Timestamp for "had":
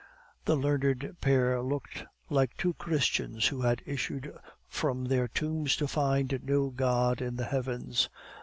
3.61-3.83